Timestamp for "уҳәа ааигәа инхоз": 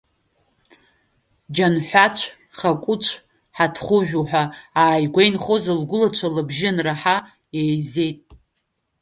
4.21-5.65